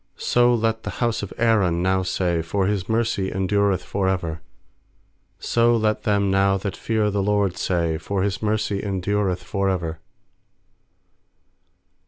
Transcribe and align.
8So 0.17 0.59
let 0.59 0.81
the 0.81 0.95
bouse 0.99 1.21
of 1.21 1.31
Aaron 1.37 1.83
now 1.83 2.01
say, 2.01 2.41
For 2.41 2.65
His 2.65 2.89
mercy 2.89 3.31
endureth 3.31 3.83
for 3.83 4.09
ever. 4.09 4.41
4So 5.39 5.79
let 5.79 6.05
them 6.05 6.31
now 6.31 6.57
that 6.57 6.75
fear 6.75 7.11
the* 7.11 7.21
LORD 7.21 7.55
say, 7.55 7.99
For 7.99 8.23
His 8.23 8.41
mercy 8.41 8.81
endureth 8.83 9.43
for 9.43 9.69
ever. 9.69 9.99